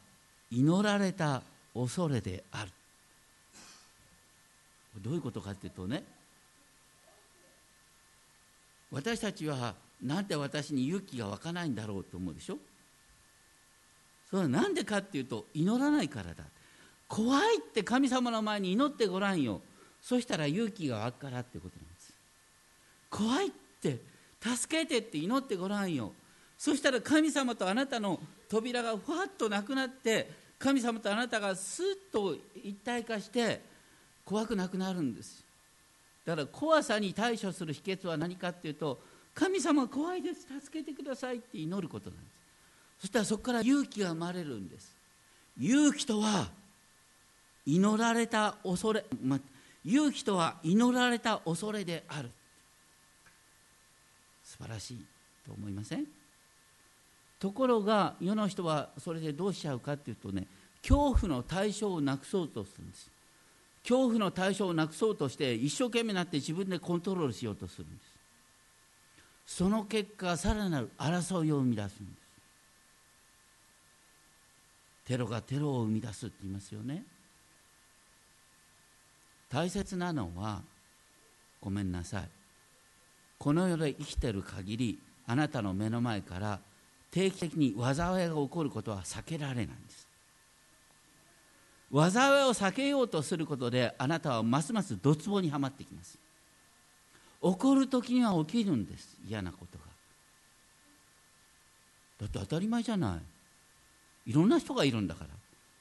[0.51, 1.41] 祈られた
[1.75, 2.71] 恐れである。
[5.03, 6.03] どういうことかっていうとね
[8.91, 12.59] 私たちはなんで私に勇気が湧かないんだろうと思うでしょ？
[14.29, 16.45] それは何でかっていうと祈らないからだ。
[17.07, 19.61] 怖いって神様の前に祈ってごらんよ。
[20.03, 22.13] そしたら勇気が湧くからってことなんです。
[23.11, 23.99] 怖いって
[24.41, 26.13] 助けてって祈ってごらんよ。
[26.59, 33.61] そしたら神様とあなたの扉がふわっとなくなって神様とあなたがスッと一体化して
[34.27, 35.43] 怖くなくなるんです。
[36.27, 39.01] だから怖さに対処する秘訣は何かっていうと
[39.35, 40.43] 神様怖いです。
[40.61, 42.31] 助けてくださいって祈ることなんです。
[43.01, 44.95] そしたらそこから勇気が生まれるんです。
[45.59, 46.49] 勇気とは
[47.65, 49.41] 祈られた恐れ、ま、
[49.83, 52.31] 勇気とは祈られた恐れである。
[54.45, 55.05] 素晴らしい
[55.47, 56.20] と思いません？
[57.41, 60.47] ところが世の人はそれでどうしちゃうかっていうとね
[60.83, 63.11] 恐怖の対象をなくそうとするんです。
[63.83, 68.05] 恐怖の対象をなくそうとして一生懸命になって自分でコントロールしようとするんで
[69.47, 69.57] す。
[69.59, 72.21] その結果さらなる争いを生み出すんです。
[75.07, 77.05] テロがテロを生み出すって言いますよね。
[79.49, 80.63] 大切なのは
[81.61, 82.29] ごめんなさい。
[83.39, 86.61] この世で生きてる限りあなたの目の前から
[87.11, 90.07] 定期的に災いが起こることは避けられないんです。
[91.93, 96.19] 災いを避けようとすることであなたはますますドツボにはまってきます。
[97.43, 99.17] 起こる時には起きるんです。
[99.29, 99.85] 嫌なことが。
[102.21, 103.17] だって当たり前じゃな
[104.27, 104.31] い。
[104.31, 105.31] いろんな人がいるんだから。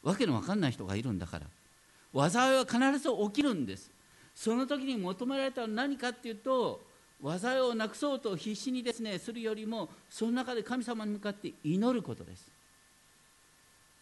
[0.10, 2.30] わけのわかんない人がいるんだから。
[2.30, 3.92] 災いは必ず起きるんです。
[4.34, 6.82] その時に求められたのは何かっていうと
[7.24, 12.48] 災いをなくそうと必死にですねするよりもその中で神様に向かって祈ることです。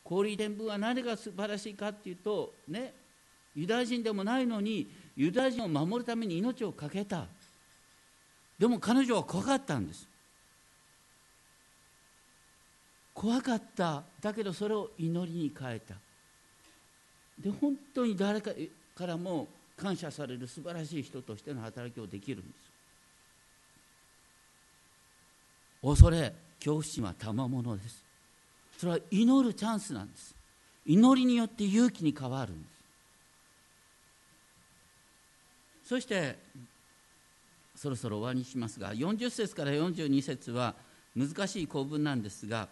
[0.04, 2.94] 氷伝聞は何が素晴らしいかっていうとね
[3.56, 7.26] ユダヤ人でもないのにユダヤ人を守るために命を懸けた。
[8.60, 10.08] でも彼女は怖かったんです。
[13.14, 14.04] 怖かった。
[14.22, 15.96] だけどそれを祈りに変えた。
[17.40, 18.52] で本当に誰か
[18.96, 22.67] からも感謝される素晴らしい人としての働きをできるんです。
[25.82, 28.04] 恐れ恐怖心は賜物です。
[28.78, 30.36] それは祈るチャンスなんです。
[30.86, 32.78] 祈りによって勇気に変わるんです。
[35.90, 36.38] そして
[37.76, 40.76] そろそろ終わりにしますが40節から42節は
[41.16, 42.68] 難しい構文なんですが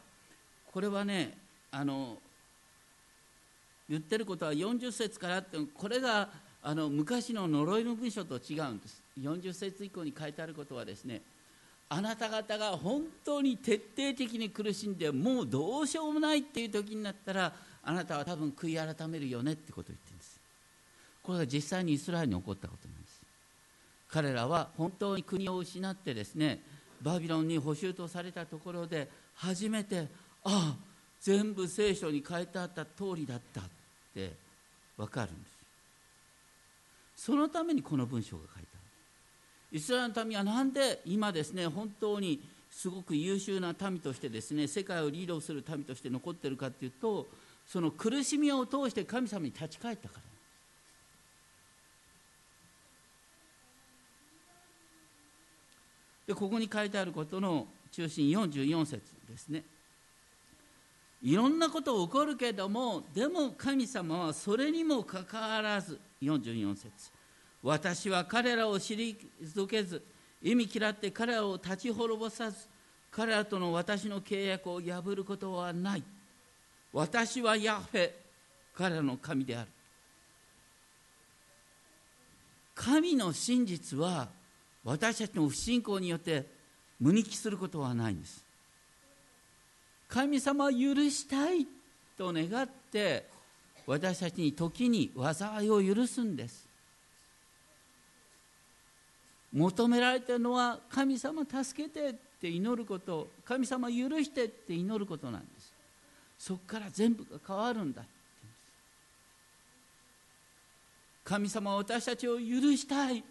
[0.73, 1.37] これはね
[1.71, 2.17] あの
[3.87, 6.27] 言ってることは40節からってこれが
[6.61, 9.01] あの昔の呪いの文章と違うんです。
[9.21, 11.21] 40節以降に書いてあることはですね
[11.87, 20.39] あなた方が本当に徹底的に苦しんでもうどうしようもないっていう時になったらあなたは多分悔い改めるよねってことを言ってるんです。
[21.21, 23.21] これが実際にイスラエルに起こったことなんです。
[24.09, 26.61] 彼らは本当に国を失ってですね
[27.01, 30.07] バビロンに捕囚とされたところで初めて
[30.43, 30.75] ああ
[31.21, 33.63] 全部聖書に書いてあった通りだったっ
[34.13, 34.31] て
[34.97, 35.55] 分かるんです。
[37.25, 38.74] そのためにこの文章が書いてある。
[39.75, 47.27] イスラエルの民は何で今ですね本当にすごく優秀な民としてですね世界をリードする民として残ってるかというと
[47.67, 50.21] その苦しみを通して神様に立ち返ったから。
[56.27, 59.63] でここに書いてあることの中心44節ですね。
[61.21, 67.14] いろんなこと起こるけどもでも神様はそれにもかかわらず44節。
[67.65, 69.17] 私は彼らを退
[69.67, 70.03] けず
[70.43, 72.67] 意味嫌って彼らを立ち滅ぼさず
[73.09, 76.03] 彼らとの私の契約を破ることはない。
[76.93, 78.11] 私はヤフェ
[78.75, 79.67] 彼らの神である。
[82.75, 84.27] 神の真実は
[84.83, 86.45] 私たちの不信仰によって
[86.99, 88.45] 無に帰することはないんです。
[90.07, 90.77] 神様を許
[91.09, 91.65] したい
[92.15, 93.25] と願って
[93.87, 96.64] 私たちに時に災いを許すんです。
[99.55, 105.73] 求められてるのは神様助けてって祈ること神様許してって祈ることなんです。
[106.37, 108.03] そこから全部が変わるんだ
[111.23, 112.43] 神様は私たちを許
[112.75, 113.23] したい。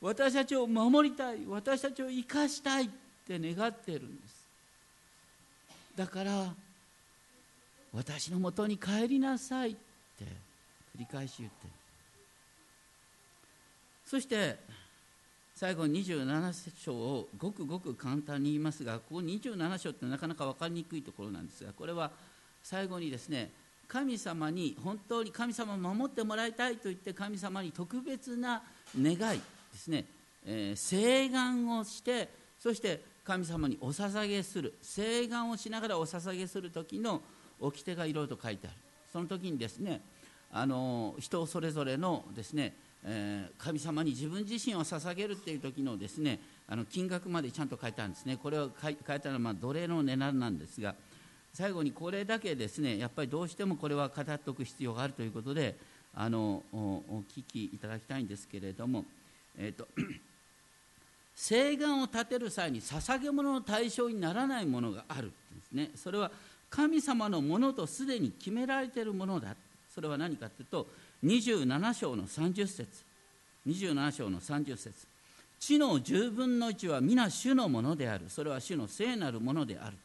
[0.00, 1.38] 私たちを守りたい。
[1.46, 2.88] 私たちを生かしたいっ
[3.26, 4.46] て願ってるんです。
[5.94, 6.52] だから
[7.94, 9.74] 私のもとに帰りなさいっ
[10.18, 11.72] て繰り返し言ってる。
[14.04, 14.58] そして
[15.60, 22.10] 最後に27章をごくごく簡単に言いますがここ27章ってなかなか分かりにくいところなんですがこれは
[22.62, 23.50] 最後にですね
[23.86, 28.62] 神様に本当に神様を守ってもらいたいと言って神様に特別な
[28.98, 30.06] 願いですね、
[30.46, 37.20] えー、請願をしてそして神様にお捧げする請願をしながらお捧げする時の
[37.60, 38.76] 掟がいろいろと書いてある。
[39.12, 40.00] その時にですね
[40.50, 42.74] あの人それぞれのですね、
[43.04, 46.38] えー、神様に自分自身を捧げるっていう時のですね
[46.68, 48.36] あの金額までちゃんと書いてあるんですね。
[48.36, 50.94] これを書いてあるのはま奴隷の値段なんですが
[51.52, 55.76] 最後にこれだけですねやっぱりどうしてもこれは語っておく必要があるということで
[56.14, 59.04] あのお聞きいただきたいんですけれども、
[59.58, 59.88] えーと、
[61.36, 65.34] 請願を立てる際に捧げ物の対象にならないものがあるんで
[65.68, 65.90] すね。
[65.94, 66.30] それは
[66.68, 69.56] 神様のものとすでに決められているものだ。
[69.92, 70.86] それは何かというと
[71.24, 72.88] 27章の30節。
[73.66, 75.06] 27章の30節。
[75.58, 78.24] 地の10分の1は皆主のものである。
[78.28, 79.96] それは主の聖なるものである。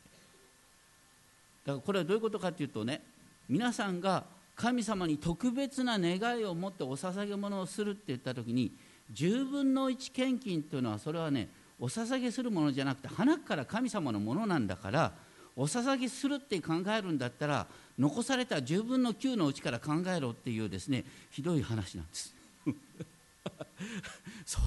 [1.65, 3.01] だからこれはどういうことかというとね
[3.49, 4.23] 皆さんが
[4.55, 8.71] 神様に特別な願いを持ってお捧げ物をするって言った時に
[9.13, 11.49] 10分の1献金というのはそれはね
[11.79, 15.11] お捧げするものじゃなくて花から神様のものなんだから
[15.55, 17.67] お捧げするって考えるんだったら
[17.97, 22.35] 残された10分の9のうちから考えろっていうですねひどい話なんです。
[24.45, 24.63] そう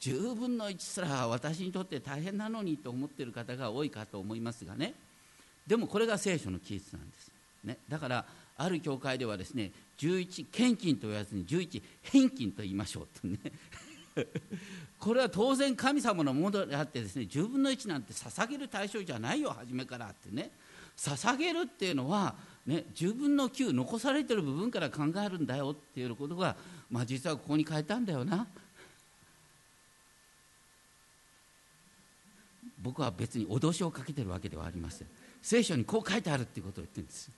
[0.00, 4.94] 10分の1すら私にとって大変なのにと思っている方が多いかと思いますがね。
[5.66, 7.30] でもこれが聖書の記述なんです、
[7.64, 8.24] ね、だから
[8.56, 13.38] ある教会ではですね11献金と言わずに11返金と言いましょうとね。
[14.98, 20.50] これは当然神様のものであってですね10分の1なんて捧げる対象じゃないよ初めからってね。
[20.96, 22.34] 捧げるっていうのは、
[22.66, 26.56] ね、10分の9残されてる部分から考えるんだよっていうことが、
[26.90, 28.46] まあ、実はここに書いたんだよな。
[32.82, 35.08] 僕は別に脅しをかけてるわけではありません。
[35.42, 37.30] 聖書にこう書いてあるっていうことを言ってるんです。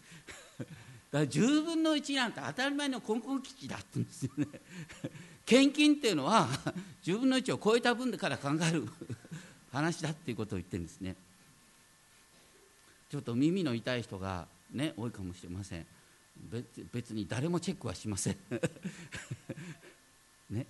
[0.58, 0.68] だか
[1.12, 4.46] ら10分の1なんて当たり前の根本基地だって言うんですよね。
[5.44, 6.48] 献金っていうのは
[7.02, 8.88] 10分の1を超えた分から考える
[9.72, 11.16] 話だっていうことを言ってるんですね。
[13.10, 15.86] ちょっと耳の痛い人がね多いかもしれません。
[16.92, 18.36] 別に誰もチェックはしません。
[20.50, 20.66] ね。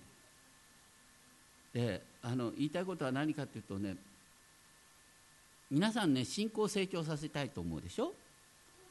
[1.73, 3.97] であの言いたいことは何かっていうとね
[5.71, 8.13] 皆さんね信仰を成長させたいと思うでしょ？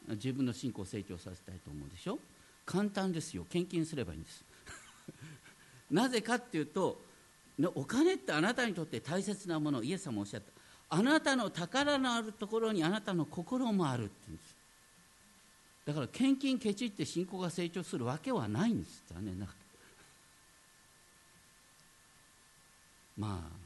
[0.08, 2.18] 自分の信仰を成長させたいと思うでしょ？
[2.66, 3.46] 簡単ですよ。
[3.48, 4.44] 献金すればいいんです。
[5.90, 7.00] なぜかっていうと
[7.58, 9.82] ねお金ってあなたにとって大切なもの。
[9.82, 10.50] イエス様おっしゃった。
[10.88, 14.51] あなたの宝のあるところにあなたの心もあるって言うんです。
[15.84, 19.46] だから献金ケチって信仰が成長するわけはないんですね
[23.18, 23.62] まあ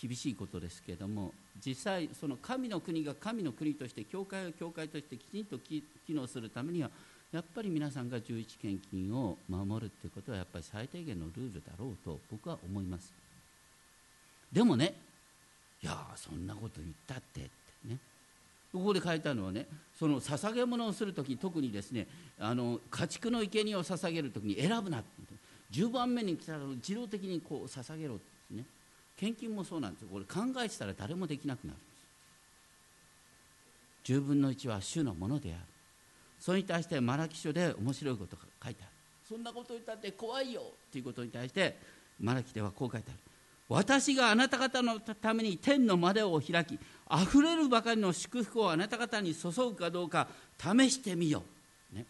[0.00, 1.32] 厳しいことですけれども
[1.64, 6.90] 実際その神の国が神の国として教会が教会としてきちんと機能するためには
[7.32, 13.12] やっぱり皆さんが11献金を守るってことはやっぱり最低限のルールだろうと僕は思います。
[14.52, 14.94] でもね
[15.82, 17.50] いやそんなこと言ったってって
[17.88, 17.98] ね。
[18.72, 19.66] ここで書いたのはね
[19.98, 22.06] その捧げ物をする時特にですね
[22.38, 25.06] あの家畜の生贄を捧げる時に選ぶなって
[25.72, 28.64] 10番目に来たら自動的にこう捧げろってね
[29.16, 30.08] 献金もそうなんですよ。
[30.12, 31.84] これ考えてたら誰もできなくなるんで
[34.04, 34.12] す。
[34.12, 35.62] 10分の1は主のものである。
[36.38, 38.92] それに対してマラキ書で面白いことが書いてある。
[39.26, 41.76] そんなこと言ったって怖いよっていうことに対して
[42.20, 43.18] マラキではこう書いてある。
[43.68, 51.42] 私があなた方のために天の窓を開きあふれるばかりの祝福をあなた方に注ぐかどうか試してみよ
[51.92, 52.04] う、ね、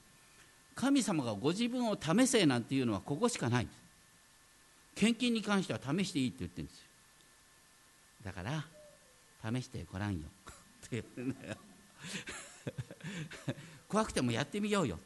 [0.75, 3.65] 神様がご自分を試せなんていうのはここしかない。
[3.65, 3.77] んです
[4.97, 6.85] 献金に関しては試していいって言ってるんですよ。
[8.25, 8.65] だから
[9.53, 10.21] 試してごらんよ。
[10.87, 11.57] って言うんだよ。
[13.89, 14.99] 怖くてもやってみようよ。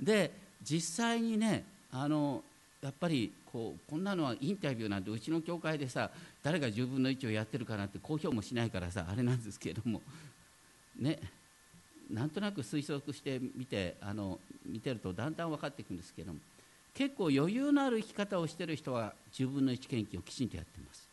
[0.00, 0.32] で
[0.62, 2.42] 実際にねあの
[2.82, 6.10] やっぱりこうこんなのはインタビューなんてうちの教会でさ
[6.42, 10.02] 誰が10分の1をやってるかなって公表もしないからさあれなんですけれども。
[10.96, 11.18] ね。
[12.10, 16.40] なんとなく推測してみてあの見てるとだんだん分かっていくんですけども。
[16.94, 21.08] 結構余裕のある生き方をしてる人は10分の1献金をきちんとやってます。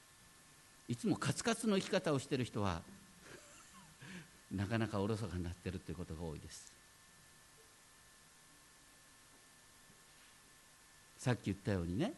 [0.88, 2.82] いつもカツカツの生き方をしてる人は
[4.51, 6.77] なかなかおろそかになってるということが多いです。
[11.28, 12.14] さっき言ったようにね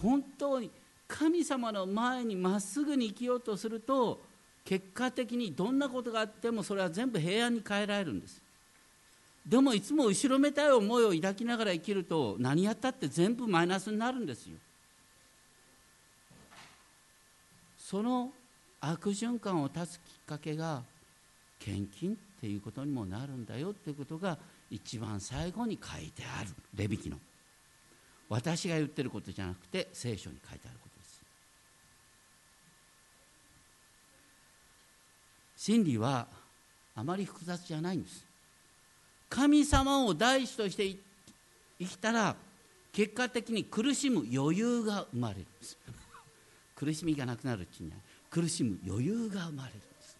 [0.00, 0.70] 本当に
[1.06, 4.22] 神様の前にまっすぐに生きようとすると
[4.64, 8.40] 結果的にどんなことがあってもそれは全部平安に変えられるんです。
[9.46, 14.56] でもいつも後ろめたい思いを抱きながら生きると何やったって全部マイナスになるんですよ。
[17.76, 18.32] その
[18.80, 20.82] 悪循環を断つきっかけが
[21.58, 24.38] 献金っていうことにもなるんだよっていうことが
[24.70, 26.50] 一番最後に書いてある。
[26.74, 27.18] レビキの。
[28.28, 31.22] 私が言ってることじゃなくて聖書に書いてあることです。
[35.56, 36.26] 真理は
[36.94, 38.24] あまり複雑じゃないんです。
[39.30, 40.96] 神様を第一として
[41.78, 42.34] 生きたら
[42.92, 45.78] 結果的に苦しむ余裕が生まれるんです。
[46.74, 47.92] 苦しみがなくなるうちに
[48.30, 50.16] 苦しむ余裕が生まれるんです。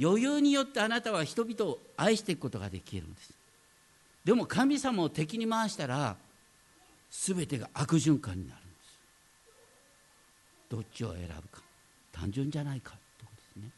[0.00, 3.32] 余裕によってあなたは人々を愛していくことができるんです。
[4.24, 6.16] でも神様を敵に回したら
[7.10, 8.98] 全てが悪循環になるんです。
[10.70, 11.62] どっちを選ぶか。
[12.12, 13.70] 単純じゃないかということですね。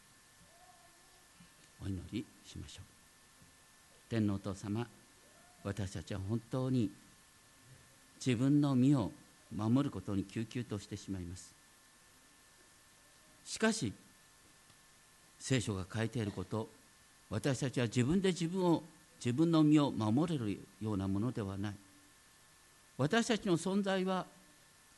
[1.83, 2.85] お祈りしましょう。
[4.09, 4.85] 天皇お父様
[5.63, 6.91] 私たちは本当に
[8.23, 9.11] 自分の身を
[9.55, 11.53] 守ることに救急としてしまいます。
[13.45, 13.93] しかし
[15.39, 16.69] 聖書が書いていること
[17.29, 18.83] 私たちは自分で自分を
[19.17, 21.73] 自分の身を守れるようなものではない。
[22.97, 24.25] 私たちの存在は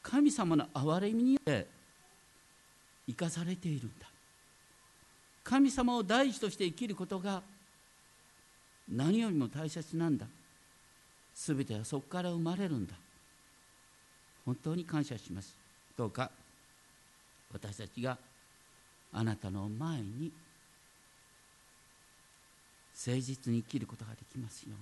[0.02, 1.68] 神様の憐れみによって
[3.08, 4.08] 生かされているんだ。
[5.44, 7.42] 神様を第一として生きることが
[8.92, 10.26] 何よりも大切なんだ。
[11.36, 12.94] 全てはそこから生まれるんだ。
[14.46, 15.56] 本当に感謝します。
[15.98, 16.30] どうか
[17.54, 18.18] 私たちが
[19.14, 20.32] あなたの前に
[22.96, 24.76] 誠実に生きることができますよ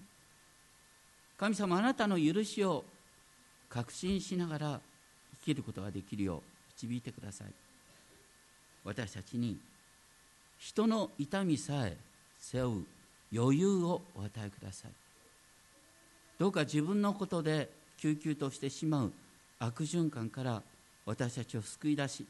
[1.37, 2.83] 神様あなたの許しを
[3.73, 4.79] 確信しながら
[5.39, 6.41] 生きることができるよう
[6.79, 7.47] 導いてください。
[8.83, 9.57] 私たちに
[10.59, 11.97] 人の痛みさえ
[12.37, 12.85] 背負う
[13.35, 14.91] 余裕をお与えください。
[16.37, 19.13] どうか自分のことで救急としてしまう
[19.57, 20.61] 悪循環から
[21.07, 22.27] 私たちを救い出し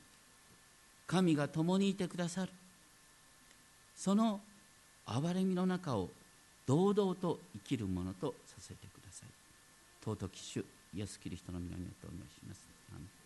[1.07, 2.51] 神が共にいてくださる。
[3.97, 4.39] その
[5.05, 6.09] 憐れみの中を
[6.65, 9.29] 堂々と生きるものとさせてください。
[10.05, 10.63] 尊き主。
[10.93, 13.22] イエス・キリストの皆によってお願いします。